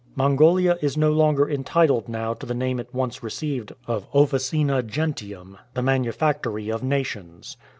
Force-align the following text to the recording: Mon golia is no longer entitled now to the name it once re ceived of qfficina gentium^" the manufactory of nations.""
Mon 0.15 0.35
golia 0.35 0.79
is 0.81 0.97
no 0.97 1.11
longer 1.11 1.47
entitled 1.47 2.09
now 2.09 2.33
to 2.33 2.47
the 2.47 2.55
name 2.55 2.79
it 2.79 2.91
once 2.91 3.21
re 3.21 3.29
ceived 3.29 3.71
of 3.85 4.11
qfficina 4.13 4.81
gentium^" 4.81 5.59
the 5.75 5.83
manufactory 5.83 6.69
of 6.69 6.81
nations."" 6.81 7.55